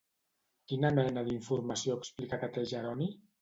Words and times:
Quina 0.71 0.89
mena 0.99 1.23
d'informació 1.27 1.99
explica 2.01 2.41
que 2.45 2.51
té 2.57 2.65
Jeroni? 2.75 3.13